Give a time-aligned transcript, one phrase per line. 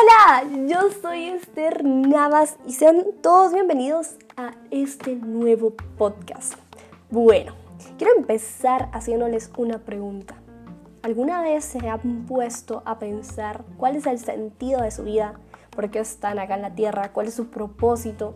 [0.00, 6.54] Hola, yo soy Esther Navas y sean todos bienvenidos a este nuevo podcast.
[7.10, 7.54] Bueno,
[7.98, 10.36] quiero empezar haciéndoles una pregunta.
[11.02, 15.34] ¿Alguna vez se han puesto a pensar cuál es el sentido de su vida?
[15.70, 17.12] ¿Por qué están acá en la Tierra?
[17.12, 18.32] ¿Cuál es su propósito?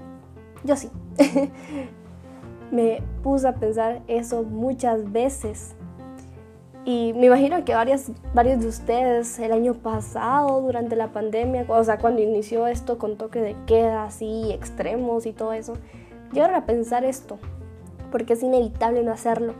[0.64, 0.90] Yo sí.
[2.72, 5.76] Me puse a pensar eso muchas veces
[6.86, 11.82] y me imagino que varias, varios de ustedes el año pasado, durante la pandemia, o
[11.82, 15.74] sea, cuando inició esto con toque de queda, así, extremos y todo eso,
[16.32, 17.38] llegaron a pensar esto,
[18.12, 19.54] porque es inevitable no hacerlo.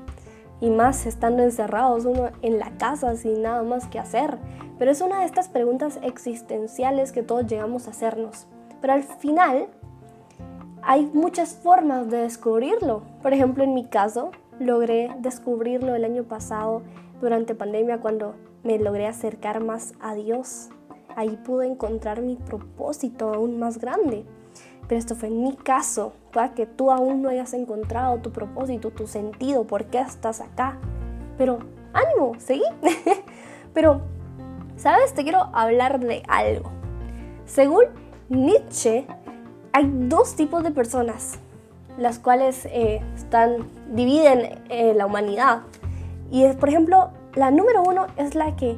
[0.60, 4.38] Y más estando encerrados uno en la casa sin nada más que hacer.
[4.79, 8.46] Pero es una de estas preguntas existenciales que todos llegamos a hacernos.
[8.80, 9.68] Pero al final
[10.82, 13.02] hay muchas formas de descubrirlo.
[13.23, 16.82] Por ejemplo, en mi caso, logré descubrirlo el año pasado
[17.20, 20.70] durante pandemia cuando me logré acercar más a Dios.
[21.16, 24.24] Ahí pude encontrar mi propósito aún más grande.
[24.88, 26.12] Pero esto fue en mi caso.
[26.32, 30.79] Puede que tú aún no hayas encontrado tu propósito, tu sentido, por qué estás acá.
[31.38, 31.59] Pero
[31.93, 32.65] ánimo, seguí.
[33.74, 34.02] Pero,
[34.76, 35.15] ¿sabes?
[35.15, 36.71] Te quiero hablar de algo.
[37.46, 37.84] Según
[38.28, 39.06] Nietzsche,
[39.73, 41.38] hay dos tipos de personas,
[41.99, 45.62] las cuales eh, están, dividen eh, la humanidad.
[46.30, 48.77] Y es, por ejemplo, la número uno es la que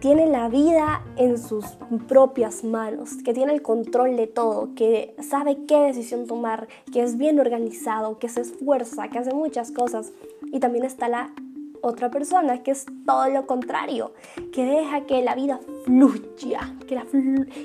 [0.00, 1.64] tiene la vida en sus
[2.06, 7.16] propias manos, que tiene el control de todo, que sabe qué decisión tomar, que es
[7.16, 10.12] bien organizado, que se esfuerza, que hace muchas cosas.
[10.52, 11.32] Y también está la
[11.80, 14.12] otra persona que es todo lo contrario,
[14.52, 17.06] que deja que la vida fluya, que la,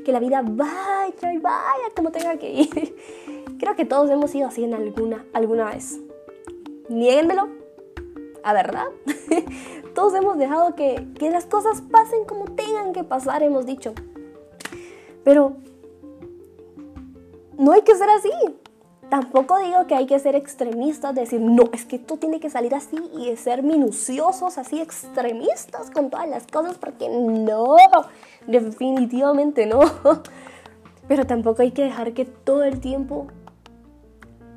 [0.03, 2.95] que la vida vaya y vaya como tenga que ir.
[3.59, 5.99] Creo que todos hemos ido así en alguna, alguna vez.
[6.89, 7.47] Niéguenmelo,
[8.43, 8.85] a verdad.
[9.95, 13.93] Todos hemos dejado que, que las cosas pasen como tengan que pasar, hemos dicho.
[15.23, 15.57] Pero
[17.57, 18.31] no hay que ser así.
[19.09, 22.73] Tampoco digo que hay que ser extremistas, decir, no, es que esto tiene que salir
[22.73, 27.75] así y ser minuciosos, así extremistas con todas las cosas, porque no,
[28.47, 29.81] definitivamente no.
[31.07, 33.27] Pero tampoco hay que dejar que todo el tiempo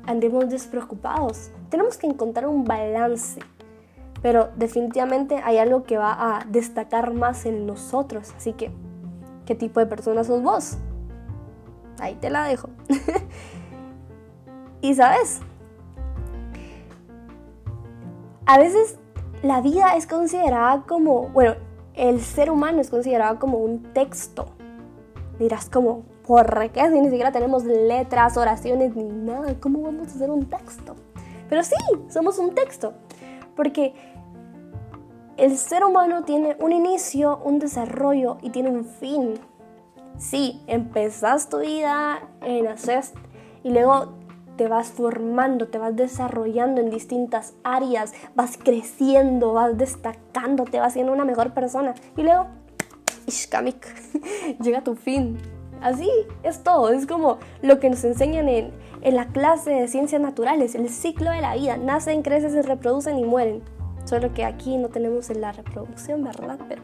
[0.07, 1.51] andemos despreocupados.
[1.69, 3.39] Tenemos que encontrar un balance
[4.27, 8.33] pero definitivamente hay algo que va a destacar más en nosotros.
[8.35, 8.71] Así que,
[9.45, 10.77] ¿qué tipo de persona sos vos?
[11.97, 12.67] Ahí te la dejo.
[14.81, 15.39] y sabes,
[18.45, 18.99] a veces
[19.43, 21.53] la vida es considerada como, bueno,
[21.93, 24.47] el ser humano es considerado como un texto.
[25.39, 26.85] Dirás como, ¿por qué?
[26.89, 30.97] Si ni siquiera tenemos letras, oraciones ni nada, ¿cómo vamos a hacer un texto?
[31.47, 31.77] Pero sí,
[32.09, 32.91] somos un texto.
[33.55, 34.16] Porque
[35.37, 39.35] el ser humano tiene un inicio, un desarrollo y tiene un fin.
[40.17, 43.13] Sí, empezás tu vida, naces
[43.63, 44.13] y luego
[44.57, 50.93] te vas formando, te vas desarrollando en distintas áreas, vas creciendo, vas destacando, te vas
[50.93, 51.93] siendo una mejor persona.
[52.15, 52.47] Y luego,
[53.27, 53.85] ishkamik,
[54.59, 55.37] llega tu fin.
[55.79, 56.09] Así
[56.41, 58.71] es todo, es como lo que nos enseñan en,
[59.01, 61.77] en la clase de ciencias naturales, el ciclo de la vida.
[61.77, 63.61] Nacen, crecen, se reproducen y mueren.
[64.07, 66.57] Solo que aquí no tenemos la reproducción, ¿verdad?
[66.69, 66.81] Pero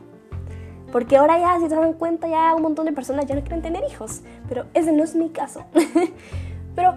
[0.92, 3.62] porque ahora ya, si se dan cuenta, ya un montón de personas ya no quieren
[3.62, 4.22] tener hijos.
[4.50, 5.64] Pero ese no es mi caso.
[6.76, 6.96] Pero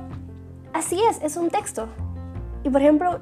[0.72, 1.88] así es, es un texto.
[2.64, 3.20] Y por ejemplo,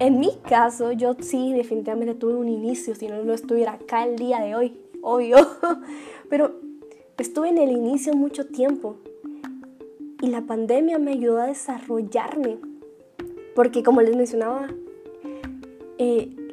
[0.00, 4.16] en mi caso, yo sí definitivamente tuve un inicio, si no, no estuviera acá el
[4.16, 5.38] día de hoy, obvio.
[6.28, 6.60] Pero
[7.18, 8.96] estuve en el inicio mucho tiempo.
[10.20, 12.58] Y la pandemia me ayudó a desarrollarme.
[13.54, 14.68] Porque como les mencionaba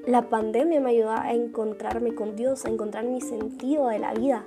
[0.06, 4.46] la pandemia me ayudó a encontrarme con Dios, a encontrar mi sentido de la vida.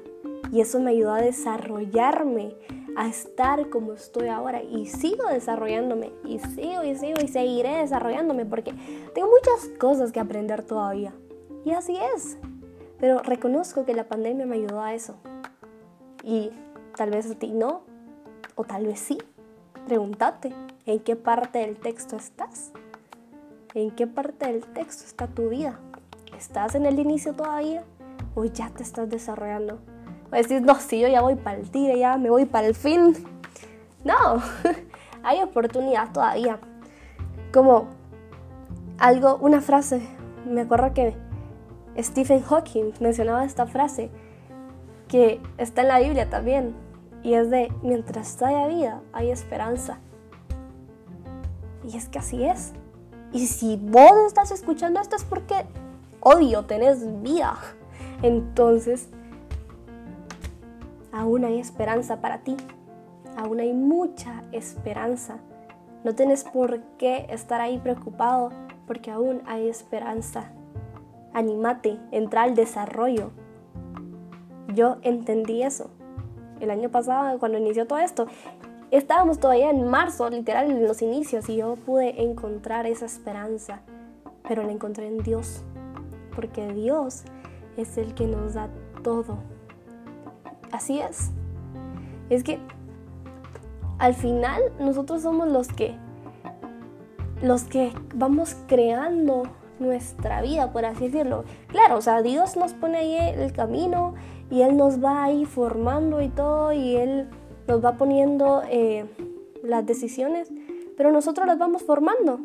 [0.52, 2.54] Y eso me ayudó a desarrollarme,
[2.96, 4.62] a estar como estoy ahora.
[4.62, 8.74] Y sigo desarrollándome, y sigo y sigo y seguiré desarrollándome porque
[9.14, 11.14] tengo muchas cosas que aprender todavía.
[11.64, 12.38] Y así es.
[12.98, 15.14] Pero reconozco que la pandemia me ayudó a eso.
[16.22, 16.50] Y
[16.96, 17.82] tal vez a ti no,
[18.54, 19.18] o tal vez sí.
[19.86, 20.52] Pregúntate,
[20.84, 22.72] ¿en qué parte del texto estás?
[23.72, 25.78] ¿En qué parte del texto está tu vida?
[26.36, 27.84] ¿Estás en el inicio todavía
[28.34, 29.78] o ya te estás desarrollando?
[30.32, 32.74] O decir, no, si yo ya voy para el tiro, ya me voy para el
[32.74, 33.14] fin.
[34.02, 34.42] No,
[35.22, 36.58] hay oportunidad todavía.
[37.52, 37.88] Como
[38.98, 40.02] algo, una frase,
[40.44, 41.14] me acuerdo que
[41.96, 44.10] Stephen Hawking mencionaba esta frase
[45.06, 46.74] que está en la Biblia también
[47.22, 50.00] y es de mientras haya vida hay esperanza.
[51.84, 52.72] Y es que así es.
[53.32, 55.64] Y si vos estás escuchando esto es porque,
[56.20, 57.56] odio, tenés vida.
[58.22, 59.08] Entonces,
[61.12, 62.56] aún hay esperanza para ti.
[63.36, 65.38] Aún hay mucha esperanza.
[66.02, 68.50] No tienes por qué estar ahí preocupado
[68.86, 70.50] porque aún hay esperanza.
[71.32, 73.30] Anímate, entra al desarrollo.
[74.74, 75.90] Yo entendí eso.
[76.58, 78.26] El año pasado, cuando inició todo esto,
[78.90, 83.80] estábamos todavía en marzo, literal, en los inicios, y yo pude encontrar esa esperanza.
[84.48, 85.62] Pero la encontré en Dios.
[86.34, 87.22] Porque Dios
[87.76, 88.68] es el que nos da
[89.02, 89.38] todo.
[90.72, 91.30] Así es.
[92.28, 92.58] Es que
[93.98, 95.94] al final nosotros somos los que
[97.42, 99.44] los que vamos creando
[99.78, 101.44] nuestra vida, por así decirlo.
[101.68, 104.14] Claro, o sea, Dios nos pone ahí el camino
[104.50, 107.28] y Él nos va ahí formando y todo y Él
[107.66, 109.06] nos va poniendo eh,
[109.62, 110.50] las decisiones,
[110.96, 112.40] pero nosotros las vamos formando.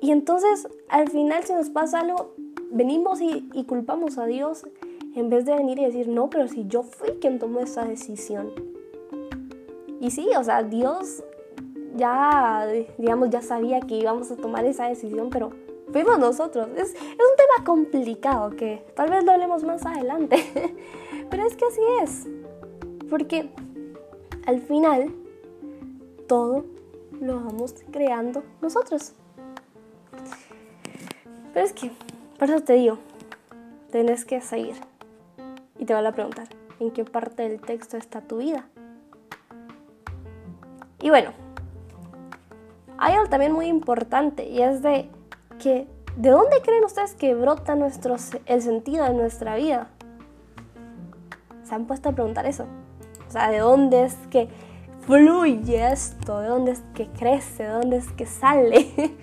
[0.00, 2.34] Y entonces al final si nos pasa algo,
[2.70, 4.66] venimos y, culpamos a Dios
[5.14, 8.52] en vez de venir y decir, no, pero si yo fui quien tomó esa decisión.
[10.00, 11.24] Y sí, o sea, Dios
[11.96, 12.68] ya,
[12.98, 15.50] digamos, ya sabía que íbamos a tomar esa decisión, pero
[15.92, 16.68] fuimos nosotros.
[16.76, 20.36] Es, es un tema complicado que tal vez lo hablemos más adelante,
[21.30, 22.37] pero es que así es.
[23.08, 23.50] Porque
[24.46, 25.14] al final
[26.26, 26.64] todo
[27.20, 29.12] lo vamos creando nosotros.
[31.52, 31.90] Pero es que,
[32.38, 32.98] por eso te digo,
[33.90, 34.76] tenés que seguir.
[35.78, 36.48] Y te van a preguntar,
[36.80, 38.68] ¿en qué parte del texto está tu vida?
[41.00, 41.32] Y bueno,
[42.98, 45.08] hay algo también muy importante y es de
[45.60, 48.16] que ¿de dónde creen ustedes que brota nuestro,
[48.46, 49.88] el sentido de nuestra vida?
[51.62, 52.66] ¿Se han puesto a preguntar eso?
[53.28, 54.48] O sea, ¿de dónde es que
[55.00, 56.40] fluye esto?
[56.40, 57.64] ¿De dónde es que crece?
[57.64, 58.86] ¿De dónde es que sale?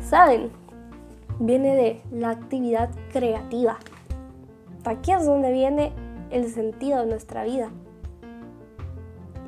[0.00, 0.50] ¿Saben?
[1.38, 3.78] Viene de la actividad creativa.
[4.84, 5.92] Aquí es donde viene
[6.30, 7.70] el sentido de nuestra vida.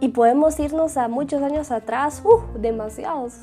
[0.01, 3.43] Y podemos irnos a muchos años atrás, uh, demasiados.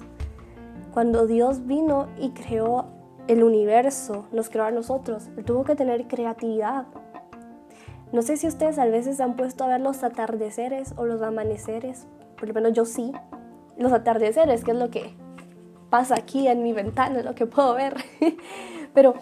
[0.94, 2.86] Cuando Dios vino y creó
[3.28, 6.86] el universo, nos creó a nosotros, Él tuvo que tener creatividad.
[8.12, 12.08] No sé si ustedes a veces han puesto a ver los atardeceres o los amaneceres,
[12.38, 13.12] por lo menos yo sí.
[13.78, 15.14] Los atardeceres, que es lo que
[15.90, 17.96] pasa aquí en mi ventana, es lo que puedo ver.
[18.94, 19.14] Pero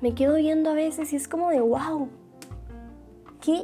[0.00, 2.08] me quedo viendo a veces y es como de wow,
[3.40, 3.62] qué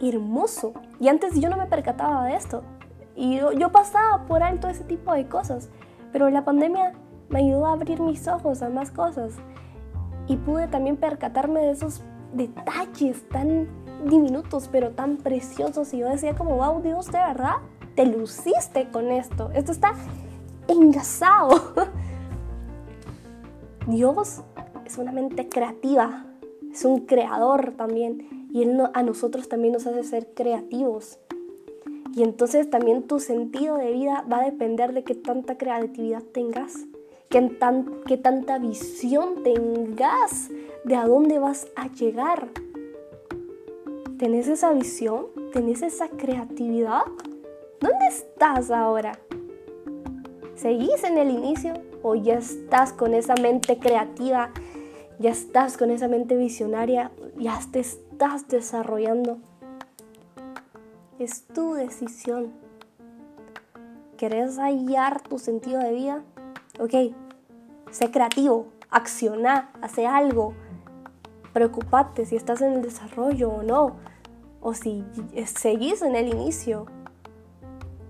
[0.00, 0.72] hermoso.
[0.98, 2.62] Y antes yo no me percataba de esto.
[3.14, 5.68] Y yo, pasaba por alto ese tipo de cosas.
[6.12, 6.92] Pero la pandemia
[7.28, 9.34] me ayudó a abrir mis ojos a más cosas.
[10.28, 12.02] Y pude también percatarme de esos
[12.32, 13.68] detalles tan
[14.04, 15.92] diminutos, pero tan preciosos.
[15.94, 17.56] Y yo decía como, wow, Dios, de verdad,
[17.94, 19.50] te luciste con esto.
[19.54, 19.94] Esto está
[20.68, 21.74] engasado.
[23.86, 24.42] Dios
[24.84, 26.26] es una mente creativa,
[26.72, 31.18] es un creador también y Él a nosotros también nos hace ser creativos.
[32.14, 36.74] Y entonces también tu sentido de vida va a depender de qué tanta creatividad tengas,
[37.32, 40.50] qué, tan, tanta visión tengas
[40.84, 42.48] de a dónde vas a llegar.
[44.18, 45.26] ¿Tenés esa visión?
[45.52, 47.02] ¿Tenés esa creatividad?
[47.80, 49.18] ¿Dónde estás ahora?
[50.54, 54.50] ¿Seguís en el inicio o ya estás con esa mente creativa?
[55.18, 57.10] ¿Ya estás con esa mente visionaria?
[57.38, 59.38] ¿Ya te estás desarrollando.
[61.18, 62.52] Es tu decisión.
[64.16, 66.22] ¿Querés hallar tu sentido de vida?
[66.78, 67.14] Ok,
[67.92, 70.54] sé creativo, acciona, hace algo.
[71.52, 73.96] Preocupate si estás en el desarrollo o no.
[74.60, 75.04] O si
[75.44, 76.86] seguís en el inicio.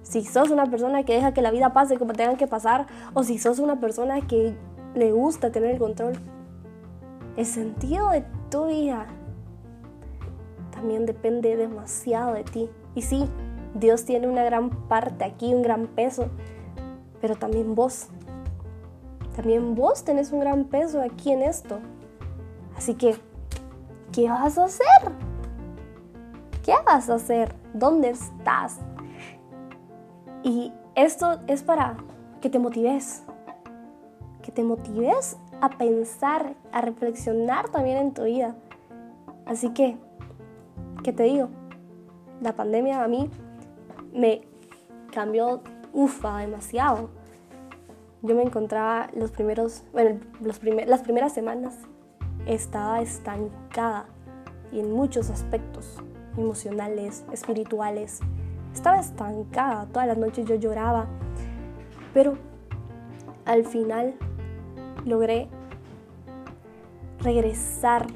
[0.03, 2.87] Si sos una persona que deja que la vida pase como tengan que pasar.
[3.12, 4.57] O si sos una persona que
[4.95, 6.15] le gusta tener el control.
[7.37, 9.07] El sentido de tu vida
[10.71, 12.71] también depende demasiado de ti.
[12.95, 13.29] Y sí,
[13.75, 16.29] Dios tiene una gran parte aquí, un gran peso,
[17.21, 18.09] pero también vos.
[19.35, 21.79] También vos tenés un gran peso aquí en esto.
[22.77, 23.17] Así que,
[24.12, 25.12] ¿qué vas a hacer?
[26.65, 27.55] ¿Qué vas a hacer?
[27.75, 28.79] ¿Dónde estás?
[30.43, 31.97] Y esto es para
[32.41, 33.25] que te motives.
[34.43, 38.55] Que te motives a pensar, a reflexionar también en tu vida.
[39.47, 39.97] Así que
[41.03, 41.49] ¿Qué te digo?
[42.41, 43.29] La pandemia a mí
[44.15, 44.43] me
[45.12, 45.62] cambió,
[45.93, 47.11] ufa, demasiado.
[48.23, 51.75] Yo me encontraba los primeros, bueno, los las primeras semanas
[52.47, 54.07] estaba estancada
[54.71, 55.97] y en muchos aspectos
[56.37, 58.21] emocionales, espirituales.
[58.73, 61.07] Estaba estancada, todas las noches yo lloraba,
[62.14, 62.38] pero
[63.45, 64.14] al final
[65.05, 65.49] logré
[67.23, 68.07] regresar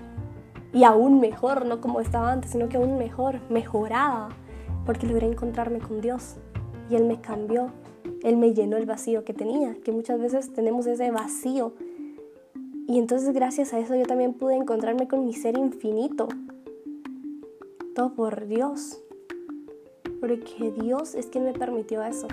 [0.72, 4.28] y aún mejor, no como estaba antes, sino que aún mejor, mejorada,
[4.84, 6.36] porque logré encontrarme con Dios
[6.90, 7.72] y Él me cambió,
[8.22, 11.72] Él me llenó el vacío que tenía, que muchas veces tenemos ese vacío.
[12.88, 16.28] Y entonces gracias a eso yo también pude encontrarme con mi ser infinito.
[17.94, 19.02] Todo por Dios.
[20.20, 22.28] Porque Dios es quien me permitió eso.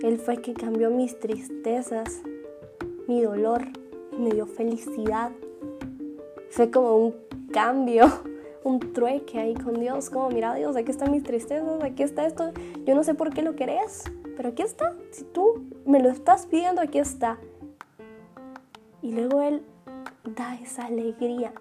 [0.00, 2.22] Él fue quien cambió mis tristezas,
[3.06, 3.62] mi dolor
[4.12, 5.30] y me dio felicidad.
[6.50, 7.14] Fue como un
[7.52, 8.06] cambio,
[8.64, 12.52] un trueque ahí con Dios, como mira Dios, aquí están mis tristezas, aquí está esto,
[12.84, 14.04] yo no sé por qué lo querés,
[14.36, 17.38] pero aquí está, si tú me lo estás pidiendo, aquí está.
[19.02, 19.62] Y luego Él
[20.24, 21.52] da esa alegría,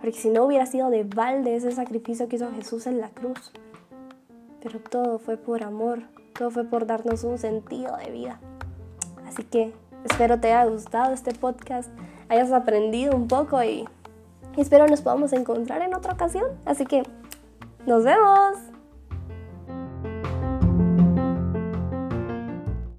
[0.00, 3.52] porque si no hubiera sido de balde ese sacrificio que hizo Jesús en la cruz.
[4.62, 6.04] Pero todo fue por amor,
[6.38, 8.40] todo fue por darnos un sentido de vida.
[9.26, 9.72] Así que
[10.04, 11.90] espero te haya gustado este podcast,
[12.28, 13.88] hayas aprendido un poco y
[14.56, 16.46] espero nos podamos encontrar en otra ocasión.
[16.64, 17.02] Así que
[17.86, 18.71] nos vemos.